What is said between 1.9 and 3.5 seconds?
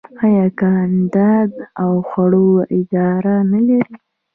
خوړو اداره